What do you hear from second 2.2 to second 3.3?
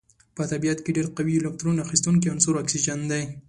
عنصر اکسیجن دی.